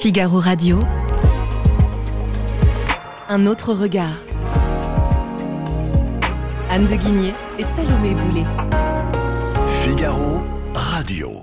[0.00, 0.84] Figaro Radio.
[3.28, 4.14] Un autre regard.
[6.70, 8.44] Anne de Guigné et Salomé Boulet.
[9.82, 10.38] Figaro
[10.72, 11.42] Radio.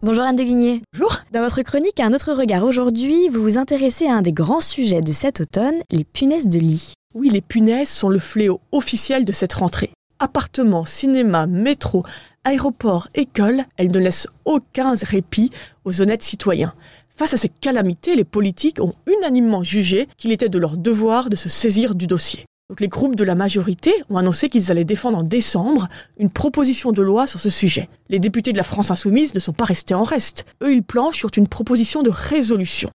[0.00, 0.80] Bonjour Anne de Guigné.
[0.92, 1.18] Bonjour.
[1.32, 5.00] Dans votre chronique Un autre regard aujourd'hui, vous vous intéressez à un des grands sujets
[5.00, 6.92] de cet automne, les punaises de lit.
[7.14, 9.90] Oui, les punaises sont le fléau officiel de cette rentrée.
[10.20, 12.04] Appartements, cinéma, métro,
[12.44, 15.50] aéroports, écoles, elles ne laissent aucun répit
[15.84, 16.74] aux honnêtes citoyens.
[17.18, 21.34] Face à ces calamités, les politiques ont unanimement jugé qu'il était de leur devoir de
[21.34, 22.44] se saisir du dossier.
[22.70, 25.88] Donc les groupes de la majorité ont annoncé qu'ils allaient défendre en décembre
[26.20, 27.88] une proposition de loi sur ce sujet.
[28.08, 30.46] Les députés de la France insoumise ne sont pas restés en reste.
[30.62, 32.88] Eux, ils planchent sur une proposition de résolution.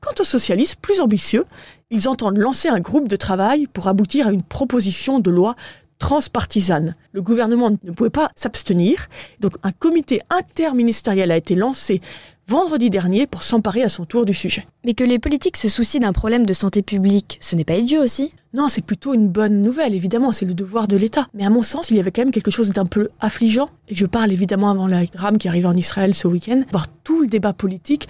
[0.00, 1.44] Quant aux socialistes, plus ambitieux,
[1.90, 5.54] ils entendent lancer un groupe de travail pour aboutir à une proposition de loi
[5.98, 6.94] transpartisane.
[7.12, 9.06] Le gouvernement ne pouvait pas s'abstenir,
[9.40, 12.00] donc un comité interministériel a été lancé
[12.48, 14.66] vendredi dernier pour s'emparer à son tour du sujet.
[14.84, 18.02] Mais que les politiques se soucient d'un problème de santé publique, ce n'est pas idiot
[18.02, 21.26] aussi Non, c'est plutôt une bonne nouvelle, évidemment, c'est le devoir de l'État.
[21.34, 23.94] Mais à mon sens, il y avait quand même quelque chose d'un peu affligeant, et
[23.94, 27.26] je parle évidemment avant la drame qui arrivait en Israël ce week-end, voir tout le
[27.26, 28.06] débat politique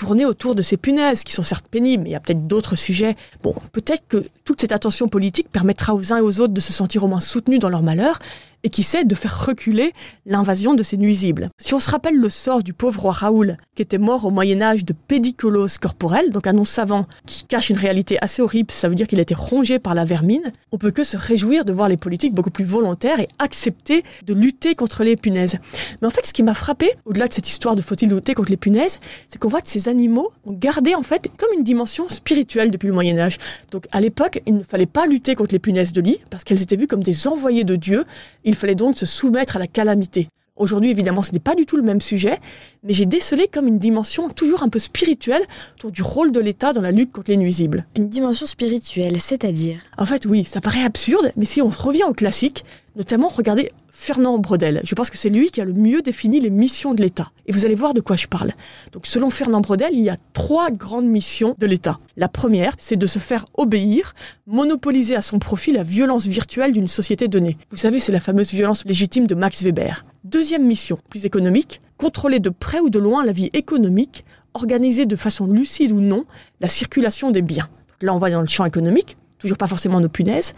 [0.00, 2.74] tourner autour de ces punaises, qui sont certes pénibles, mais il y a peut-être d'autres
[2.74, 3.16] sujets.
[3.42, 6.72] Bon, peut-être que toute cette attention politique permettra aux uns et aux autres de se
[6.72, 8.18] sentir au moins soutenus dans leur malheur,
[8.62, 9.92] et qui sait de faire reculer
[10.26, 11.50] l'invasion de ces nuisibles.
[11.58, 14.60] Si on se rappelle le sort du pauvre roi Raoul, qui était mort au Moyen
[14.62, 18.88] Âge de pédicolose corporelle, donc un nom savant qui cache une réalité assez horrible, ça
[18.88, 21.72] veut dire qu'il a été rongé par la vermine, on peut que se réjouir de
[21.72, 25.56] voir les politiques beaucoup plus volontaires et accepter de lutter contre les punaises.
[26.00, 28.50] Mais en fait, ce qui m'a frappé, au-delà de cette histoire de faut-il lutter contre
[28.50, 32.08] les punaises, c'est qu'on voit que ces animaux ont gardé en fait comme une dimension
[32.08, 33.38] spirituelle depuis le Moyen Âge.
[33.70, 36.62] Donc à l'époque, il ne fallait pas lutter contre les punaises de lit, parce qu'elles
[36.62, 38.04] étaient vues comme des envoyés de Dieu,
[38.50, 40.26] il fallait donc se soumettre à la calamité.
[40.56, 42.38] Aujourd'hui, évidemment, ce n'est pas du tout le même sujet,
[42.82, 45.42] mais j'ai décelé comme une dimension toujours un peu spirituelle
[45.76, 47.86] autour du rôle de l'État dans la lutte contre les nuisibles.
[47.96, 49.80] Une dimension spirituelle, c'est-à-dire?
[49.96, 52.64] En fait, oui, ça paraît absurde, mais si on revient au classique,
[52.96, 54.80] notamment regardez Fernand Brodel.
[54.84, 57.30] Je pense que c'est lui qui a le mieux défini les missions de l'État.
[57.46, 58.52] Et vous allez voir de quoi je parle.
[58.92, 61.98] Donc, selon Fernand Brodel, il y a trois grandes missions de l'État.
[62.16, 64.14] La première, c'est de se faire obéir,
[64.46, 67.56] monopoliser à son profit la violence virtuelle d'une société donnée.
[67.70, 70.04] Vous savez, c'est la fameuse violence légitime de Max Weber.
[70.24, 74.24] Deuxième mission, plus économique, contrôler de près ou de loin la vie économique,
[74.54, 76.24] organiser de façon lucide ou non
[76.60, 77.68] la circulation des biens.
[78.00, 80.54] là, on va dans le champ économique, toujours pas forcément nos punaises.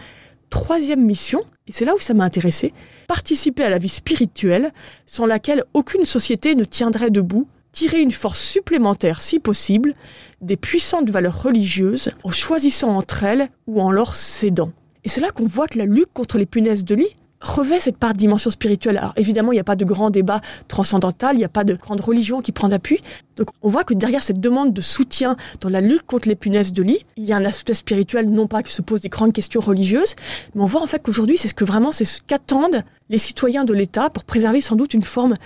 [0.52, 2.74] Troisième mission, et c'est là où ça m'a intéressé,
[3.08, 4.70] participer à la vie spirituelle
[5.06, 9.94] sans laquelle aucune société ne tiendrait debout, tirer une force supplémentaire si possible
[10.42, 14.72] des puissantes valeurs religieuses en choisissant entre elles ou en leur cédant.
[15.04, 17.96] Et c'est là qu'on voit que la lutte contre les punaises de lit revêt cette
[17.96, 18.98] part de dimension spirituelle.
[18.98, 21.74] Alors évidemment, il n'y a pas de grand débat transcendantal, il n'y a pas de
[21.74, 23.00] grande religion qui prend d'appui.
[23.36, 26.72] Donc on voit que derrière cette demande de soutien dans la lutte contre les punaises
[26.72, 29.32] de lit, il y a un aspect spirituel, non pas que se posent des grandes
[29.32, 30.14] questions religieuses,
[30.54, 33.64] mais on voit en fait qu'aujourd'hui, c'est ce que vraiment, c'est ce qu'attendent les citoyens
[33.64, 35.36] de l'État pour préserver sans doute une forme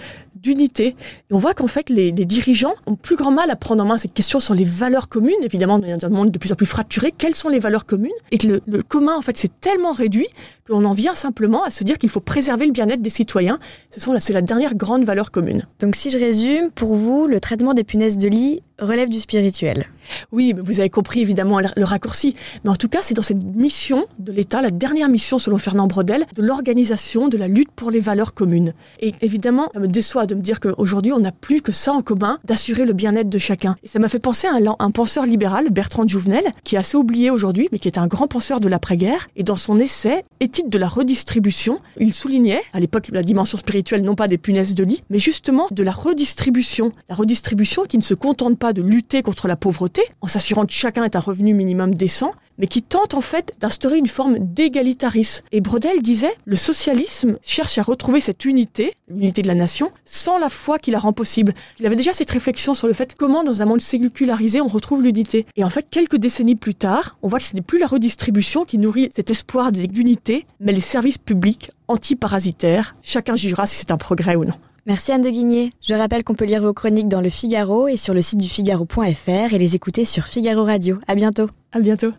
[0.79, 0.95] Et
[1.31, 4.15] on voit qu'en fait, les, dirigeants ont plus grand mal à prendre en main cette
[4.15, 5.35] question sur les valeurs communes.
[5.43, 8.13] Évidemment, dans un monde de plus en plus fracturé, quelles sont les valeurs communes?
[8.31, 10.29] Et que le, le commun, en fait, c'est tellement réduit
[10.67, 13.59] qu'on en vient simplement à se dire qu'il faut préserver le bien-être des citoyens.
[13.91, 15.67] Ce sont c'est la dernière grande valeur commune.
[15.81, 19.87] Donc, si je résume, pour vous, le traitement des punaises de lit relève du spirituel.
[20.33, 22.35] Oui, mais vous avez compris évidemment le raccourci.
[22.65, 25.87] Mais en tout cas, c'est dans cette mission de l'État, la dernière mission selon Fernand
[25.87, 28.73] Brodel, de l'organisation de la lutte pour les valeurs communes.
[29.01, 32.03] Et évidemment, ça me déçoit de me dire qu'aujourd'hui, on n'a plus que ça en
[32.03, 33.77] commun, d'assurer le bien-être de chacun.
[33.83, 37.31] Et ça m'a fait penser à un, penseur libéral, Bertrand Jouvenel, qui est assez oublié
[37.31, 39.29] aujourd'hui, mais qui est un grand penseur de l'après-guerre.
[39.37, 44.03] Et dans son essai, Éthique de la redistribution, il soulignait, à l'époque, la dimension spirituelle,
[44.03, 46.93] non pas des punaises de lit, mais justement de la redistribution.
[47.09, 51.05] La redistribution qui ne se contente de lutter contre la pauvreté, en s'assurant que chacun
[51.05, 55.45] ait un revenu minimum décent, mais qui tente en fait d'instaurer une forme d'égalitarisme.
[55.53, 60.39] Et Brodel disait, le socialisme cherche à retrouver cette unité, l'unité de la nation, sans
[60.39, 61.55] la foi qui la rend possible.
[61.79, 65.03] Il avait déjà cette réflexion sur le fait comment dans un monde sécularisé on retrouve
[65.03, 65.47] l'unité.
[65.57, 68.65] Et en fait, quelques décennies plus tard, on voit que ce n'est plus la redistribution
[68.65, 72.95] qui nourrit cet espoir d'unité, mais les services publics anti-parasitaires.
[73.03, 74.55] Chacun jugera si c'est un progrès ou non.
[74.87, 75.71] Merci Anne de Guigné.
[75.83, 78.49] Je rappelle qu'on peut lire vos chroniques dans le Figaro et sur le site du
[78.49, 81.01] figaro.fr et les écouter sur Figaro Radio.
[81.09, 81.49] À bientôt.
[81.73, 82.13] À bientôt.